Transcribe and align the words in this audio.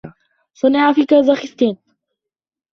صنع 0.53 0.93
في 0.93 1.05
كازخستان. 1.05 1.75